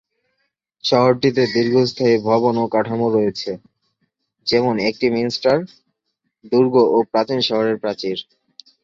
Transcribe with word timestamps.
শহরটিতে 0.83 1.43
দীর্ঘস্থায়ী 1.55 2.15
ভবন 2.29 2.53
ও 2.57 2.65
কাঠামো 2.67 3.07
রয়েছে, 3.09 3.51
যেমন 4.47 4.75
একটি 4.89 5.05
মিনিস্টার, 5.09 5.55
দুর্গ 6.51 6.75
ও 6.95 6.97
প্রাচীন 7.11 7.39
শহরের 7.49 7.77
প্রাচীর। 7.77 8.17